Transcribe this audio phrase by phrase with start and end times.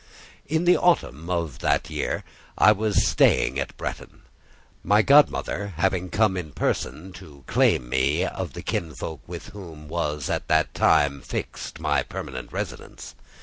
[0.47, 2.23] In the autumn of the year——
[2.57, 4.23] I was staying at Bretton;
[4.83, 10.27] my godmother having come in person to claim me of the kinsfolk with whom was
[10.27, 13.13] at that time fixed my permanent residence.